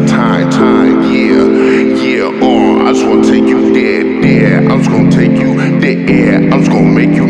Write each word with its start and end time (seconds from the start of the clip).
my 0.00 0.06
time, 0.06 0.50
time, 0.50 1.02
yeah, 1.12 1.44
yeah. 2.02 2.40
Oh, 2.42 2.86
I 2.86 2.92
just 2.92 3.04
wanna 3.04 3.22
take 3.22 3.44
you 3.44 3.72
there, 3.72 4.20
there. 4.20 4.70
I'm 4.70 4.78
just 4.78 4.90
gonna 4.90 5.10
take 5.10 5.32
you 5.40 5.48
there. 5.80 6.36
I'm 6.36 6.60
just 6.60 6.70
gonna 6.70 6.92
make 6.92 7.14
you 7.16 7.27